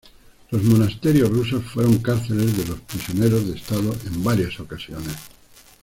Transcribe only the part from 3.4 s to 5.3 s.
de Estado en varias ocasiones.